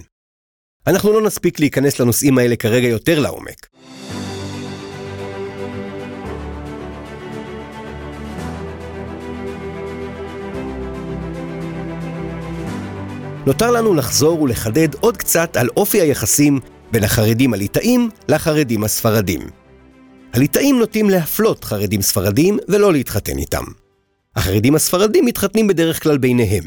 אנחנו 0.88 1.13
לא 1.13 1.21
נספיק 1.21 1.60
להיכנס 1.60 1.99
לנושאים 1.99 2.38
האלה 2.38 2.55
כרגע 2.55 2.88
יותר 2.88 3.19
לעומק. 3.19 3.67
נותר 13.47 13.71
לנו 13.71 13.93
לחזור 13.93 14.41
ולחדד 14.41 14.93
עוד 14.99 15.17
קצת 15.17 15.58
על 15.58 15.69
אופי 15.77 16.01
היחסים 16.01 16.60
בין 16.91 17.03
החרדים 17.03 17.53
הליטאים 17.53 18.10
לחרדים 18.27 18.84
הספרדים. 18.84 19.39
הליטאים 20.34 20.79
נוטים 20.79 21.10
להפלות 21.10 21.63
חרדים 21.63 22.01
ספרדים 22.01 22.58
ולא 22.67 22.93
להתחתן 22.93 23.38
איתם. 23.38 23.63
החרדים 24.36 24.75
הספרדים 24.75 25.25
מתחתנים 25.25 25.67
בדרך 25.67 26.03
כלל 26.03 26.17
ביניהם. 26.17 26.63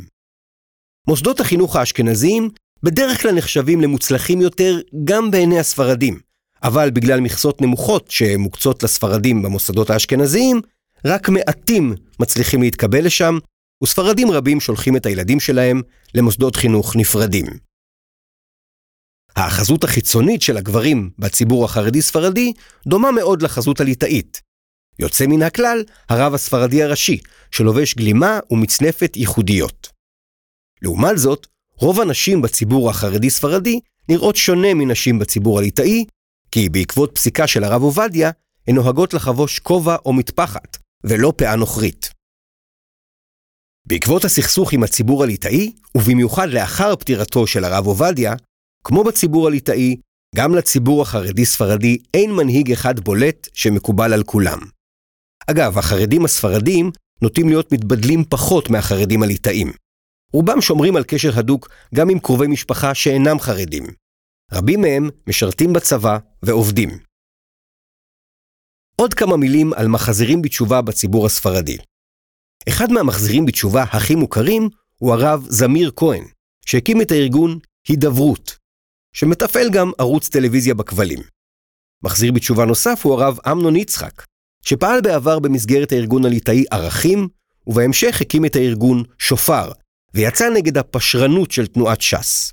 מוסדות 1.09 1.41
החינוך 1.41 1.77
האשכנזיים 1.77 2.49
בדרך 2.83 3.23
כלל 3.23 3.33
נחשבים 3.33 3.81
למוצלחים 3.81 4.41
יותר 4.41 4.81
גם 5.05 5.31
בעיני 5.31 5.59
הספרדים, 5.59 6.19
אבל 6.63 6.91
בגלל 6.91 7.21
מכסות 7.21 7.61
נמוכות 7.61 8.11
שמוקצות 8.11 8.83
לספרדים 8.83 9.43
במוסדות 9.43 9.91
האשכנזיים, 9.91 10.61
רק 11.05 11.29
מעטים 11.29 11.95
מצליחים 12.21 12.63
להתקבל 12.63 13.05
לשם, 13.05 13.39
וספרדים 13.83 14.31
רבים 14.31 14.61
שולחים 14.61 14.97
את 14.97 15.07
הילדים 15.07 15.41
שלהם 15.41 15.83
למוסדות 16.15 16.57
חינוך 16.57 16.97
נפרדים. 16.97 17.47
החזות 19.37 19.85
החיצונית 19.85 20.43
של 20.43 20.57
הגברים 20.57 21.11
בציבור 21.19 21.65
החרדי-ספרדי 21.65 22.53
דומה 22.87 23.13
מאוד 23.13 23.43
לחזות 23.43 23.81
הליטאית. 23.81 24.41
יוצא 24.99 25.27
מן 25.27 25.43
הכלל 25.43 25.85
הרב 26.09 26.35
הספרדי 26.35 26.83
הראשי, 26.83 27.19
שלובש 27.51 27.95
גלימה 27.95 28.39
ומצנפת 28.51 29.17
ייחודיות. 29.17 29.89
לעומת 30.83 31.19
זאת, 31.19 31.47
רוב 31.75 32.01
הנשים 32.01 32.43
בציבור 32.43 32.91
החרדי-ספרדי 32.91 33.81
נראות 34.09 34.37
שונה 34.37 34.75
מנשים 34.75 35.19
בציבור 35.19 35.59
הליטאי, 35.59 36.05
כי 36.51 36.69
בעקבות 36.69 37.11
פסיקה 37.15 37.47
של 37.47 37.65
הרב 37.65 37.83
עובדיה, 37.83 38.31
הן 38.69 38.75
נוהגות 38.75 39.15
לחבוש 39.15 39.59
כובע 39.59 39.97
או 40.07 40.13
מטפחת, 40.13 40.77
ולא 41.05 41.33
פאה 41.37 41.57
נוכרית. 41.57 42.18
בעקבות 43.89 44.25
הסכסוך 44.25 44.73
עם 44.73 44.83
הציבור 44.83 45.23
הליטאי, 45.23 45.73
ובמיוחד 45.95 46.49
לאחר 46.49 46.97
פטירתו 46.97 47.47
של 47.47 47.65
הרב 47.65 47.87
עובדיה, 47.87 48.35
כמו 48.85 49.05
בציבור 49.05 49.47
הליטאי, 49.47 49.97
גם 50.37 50.55
לציבור 50.55 51.03
החרדי-ספרדי 51.03 51.99
אין 52.15 52.33
מנהיג 52.33 52.73
אחד 52.73 53.01
בולט 53.01 53.49
שמקובל 53.55 54.13
על 54.13 54.23
כולם. 54.23 54.59
אגב, 55.51 55.79
החרדים 55.79 56.25
הספרדים 56.25 56.91
נוטים 57.23 57.49
להיות 57.49 57.73
מתבדלים 57.73 58.25
פחות 58.25 58.71
מהחרדים 58.71 59.23
הליטאים. 59.23 59.73
רובם 60.33 60.61
שומרים 60.61 60.97
על 60.97 61.05
קשר 61.05 61.39
הדוק 61.39 61.69
גם 61.95 62.11
עם 62.11 62.19
קרובי 62.19 62.47
משפחה 62.47 62.95
שאינם 62.95 63.41
חרדים. 63.41 63.87
רבים 64.53 64.81
מהם 64.81 65.09
משרתים 65.27 65.73
בצבא 65.73 66.19
ועובדים. 66.43 66.91
עוד 68.97 69.15
כמה 69.15 69.37
מילים 69.37 69.73
על 69.73 69.89
מחזירים 69.89 70.43
בתשובה 70.43 70.83
בציבור 70.83 71.27
הספרדי. 71.27 71.79
אחד 72.69 72.93
מהמחזירים 72.93 73.47
בתשובה 73.47 73.83
הכי 73.83 74.15
מוכרים 74.15 74.69
הוא 74.97 75.13
הרב 75.13 75.47
זמיר 75.49 75.91
כהן, 75.97 76.25
שהקים 76.67 77.03
את 77.03 77.11
הארגון 77.11 77.59
הידברות, 77.89 78.57
שמתפעל 79.13 79.71
גם 79.71 79.91
ערוץ 79.99 80.29
טלוויזיה 80.29 80.75
בכבלים. 80.75 81.19
מחזיר 82.03 82.33
בתשובה 82.33 82.65
נוסף 82.65 83.01
הוא 83.05 83.13
הרב 83.15 83.39
אמנון 83.51 83.77
יצחק, 83.77 84.25
שפעל 84.65 85.01
בעבר 85.01 85.39
במסגרת 85.39 85.93
הארגון 85.93 86.25
הליטאי 86.25 86.65
ערכים, 86.71 87.29
ובהמשך 87.67 88.21
הקים 88.21 88.45
את 88.45 88.57
הארגון 88.57 89.03
שופר, 89.19 89.73
ויצא 90.15 90.51
נגד 90.51 90.79
הפשרנות 90.79 91.51
של 91.51 91.67
תנועת 91.67 92.01
ש"ס. 92.01 92.53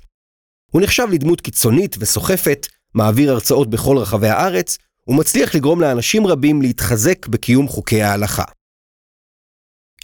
הוא 0.70 0.82
נחשב 0.82 1.06
לדמות 1.12 1.40
קיצונית 1.40 1.96
וסוחפת, 1.98 2.66
מעביר 2.94 3.30
הרצאות 3.32 3.70
בכל 3.70 3.98
רחבי 3.98 4.28
הארץ, 4.28 4.78
ומצליח 5.08 5.54
לגרום 5.54 5.80
לאנשים 5.80 6.26
רבים 6.26 6.62
להתחזק 6.62 7.26
בקיום 7.26 7.68
חוקי 7.68 8.02
ההלכה. 8.02 8.44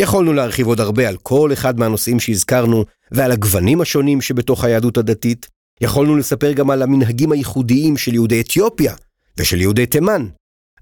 יכולנו 0.01 0.33
להרחיב 0.33 0.67
עוד 0.67 0.81
הרבה 0.81 1.09
על 1.09 1.17
כל 1.17 1.53
אחד 1.53 1.79
מהנושאים 1.79 2.21
שהזכרנו 2.21 2.85
ועל 3.13 3.33
הגוונים 3.33 3.81
השונים 3.81 4.21
שבתוך 4.21 4.65
היהדות 4.65 4.99
הדתית. 4.99 5.49
יכולנו 5.81 6.17
לספר 6.17 6.53
גם 6.53 6.71
על 6.71 6.83
המנהגים 6.83 7.33
הייחודיים 7.33 7.97
של 7.97 8.15
יהודי 8.15 8.41
אתיופיה 8.41 8.95
ושל 9.37 9.61
יהודי 9.61 9.87
תימן, 9.87 10.27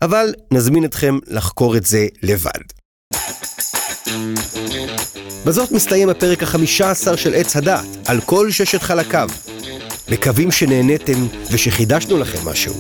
אבל 0.03 0.35
נזמין 0.51 0.85
אתכם 0.85 1.19
לחקור 1.27 1.77
את 1.77 1.87
זה 1.87 2.07
לבד. 2.23 2.61
בזאת 5.47 5.73
מסתיים 5.73 6.09
הפרק 6.09 6.43
החמישה 6.43 6.91
עשר 6.91 7.17
של 7.17 7.35
עץ 7.35 7.57
הדעת, 7.57 7.87
על 8.07 8.21
כל 8.21 8.51
ששת 8.51 8.83
חלקיו. 8.83 9.29
מקווים 10.09 10.51
שנהניתם 10.51 11.27
ושחידשנו 11.51 12.19
לכם 12.19 12.49
משהו. 12.49 12.75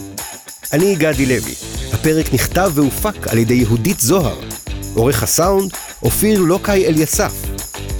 אני 0.72 0.94
גדי 0.94 1.26
לוי, 1.26 1.54
הפרק 1.92 2.34
נכתב 2.34 2.72
והופק 2.74 3.28
על 3.28 3.38
ידי 3.38 3.54
יהודית 3.54 4.00
זוהר. 4.00 4.40
עורך 4.94 5.22
הסאונד, 5.22 5.72
אופיר 6.02 6.40
לוקאי 6.40 6.86
אליסף. 6.86 7.32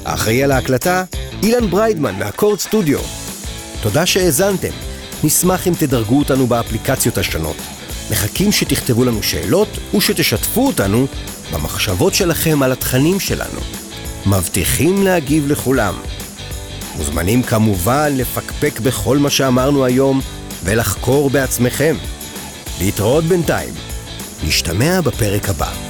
האחראי 0.05 0.45
על 0.45 0.53
ההקלטה, 0.53 1.05
אילן 1.43 1.71
בריידמן 1.71 2.19
מהקורד 2.19 2.59
סטודיו. 2.59 2.99
תודה 3.83 4.07
שהאזנתם. 4.07 4.71
נשמח 5.25 5.69
אם 5.69 5.73
תדרגו 5.79 6.19
אותנו 6.19 6.47
באפליקציות 6.47 7.19
השונות. 7.19 7.57
מחכים 8.11 8.53
שתכתבו 8.53 9.05
לנו 9.05 9.23
שאלות 9.23 9.69
ושתשתפו 9.97 10.67
אותנו 10.67 11.07
במחשבות 11.53 12.15
שלכם 12.15 12.63
על 12.63 12.73
התכנים 12.73 13.21
שלנו. 13.21 13.61
מבטיחים 14.27 15.03
להגיב 15.03 15.47
לכולם. 15.49 15.95
מוזמנים 16.97 17.43
כמובן 17.43 18.13
לפקפק 18.17 18.81
בכל 18.81 19.19
מה 19.19 19.31
שאמרנו 19.31 19.85
היום 19.85 20.21
ולחקור 20.65 21.31
בעצמכם. 21.31 21.97
להתראות 22.81 23.25
בינתיים. 23.25 23.75
נשתמע 24.45 25.01
בפרק 25.01 25.49
הבא. 25.49 25.90